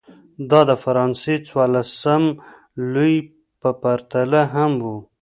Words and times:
دا 0.49 0.61
د 0.69 0.71
فرانسې 0.83 1.35
څوارلسم 1.47 2.23
لويي 2.91 3.19
په 3.61 3.69
پرتله 3.81 4.41
هم 4.53 4.71
و. 4.81 4.85